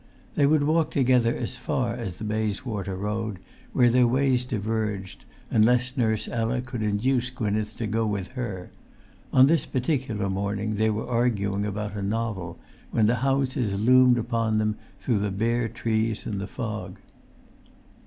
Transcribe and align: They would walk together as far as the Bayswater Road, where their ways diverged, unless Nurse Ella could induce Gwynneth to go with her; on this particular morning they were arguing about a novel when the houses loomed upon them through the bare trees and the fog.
They 0.33 0.47
would 0.47 0.63
walk 0.63 0.89
together 0.89 1.35
as 1.35 1.57
far 1.57 1.93
as 1.93 2.15
the 2.15 2.23
Bayswater 2.23 2.95
Road, 2.95 3.37
where 3.71 3.91
their 3.91 4.07
ways 4.07 4.45
diverged, 4.45 5.25
unless 5.51 5.95
Nurse 5.95 6.27
Ella 6.27 6.59
could 6.61 6.81
induce 6.81 7.29
Gwynneth 7.29 7.77
to 7.77 7.85
go 7.85 8.07
with 8.07 8.29
her; 8.29 8.71
on 9.31 9.45
this 9.45 9.67
particular 9.67 10.27
morning 10.27 10.77
they 10.77 10.89
were 10.89 11.07
arguing 11.07 11.67
about 11.67 11.95
a 11.95 12.01
novel 12.01 12.57
when 12.89 13.05
the 13.05 13.17
houses 13.21 13.79
loomed 13.79 14.17
upon 14.17 14.57
them 14.57 14.75
through 14.99 15.19
the 15.19 15.29
bare 15.29 15.67
trees 15.69 16.25
and 16.25 16.41
the 16.41 16.47
fog. 16.47 16.97